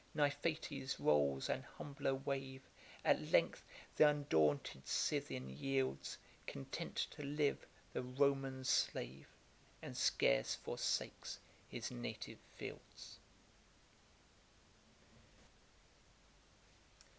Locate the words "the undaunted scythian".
3.95-5.47